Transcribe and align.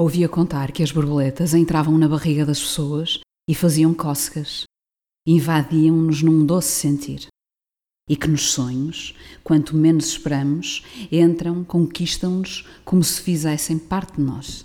Ouvia 0.00 0.28
contar 0.28 0.70
que 0.70 0.80
as 0.80 0.92
borboletas 0.92 1.54
entravam 1.54 1.98
na 1.98 2.08
barriga 2.08 2.46
das 2.46 2.60
pessoas 2.60 3.18
e 3.48 3.52
faziam 3.52 3.92
cócegas, 3.92 4.62
invadiam-nos 5.26 6.22
num 6.22 6.46
doce 6.46 6.70
sentir. 6.70 7.26
E 8.08 8.14
que 8.14 8.28
nos 8.28 8.52
sonhos, 8.52 9.16
quanto 9.42 9.76
menos 9.76 10.06
esperamos, 10.06 10.84
entram, 11.10 11.64
conquistam-nos 11.64 12.64
como 12.84 13.02
se 13.02 13.20
fizessem 13.20 13.76
parte 13.76 14.18
de 14.18 14.22
nós. 14.22 14.64